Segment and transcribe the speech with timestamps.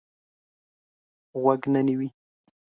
[1.41, 2.09] غوږ نه نیوی.